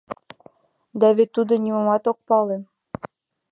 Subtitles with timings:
[0.99, 2.57] —Да вет тудо нимомат ок пале!